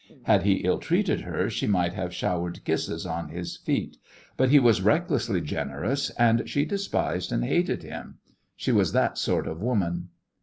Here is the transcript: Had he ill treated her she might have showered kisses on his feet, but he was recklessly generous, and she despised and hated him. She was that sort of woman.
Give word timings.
Had 0.23 0.41
he 0.41 0.53
ill 0.65 0.79
treated 0.79 1.21
her 1.21 1.47
she 1.47 1.67
might 1.67 1.93
have 1.93 2.11
showered 2.11 2.65
kisses 2.65 3.05
on 3.05 3.29
his 3.29 3.57
feet, 3.57 3.97
but 4.35 4.49
he 4.49 4.57
was 4.57 4.81
recklessly 4.81 5.41
generous, 5.41 6.09
and 6.17 6.49
she 6.49 6.65
despised 6.65 7.31
and 7.31 7.45
hated 7.45 7.83
him. 7.83 8.17
She 8.55 8.71
was 8.71 8.93
that 8.93 9.19
sort 9.19 9.45
of 9.45 9.61
woman. 9.61 10.09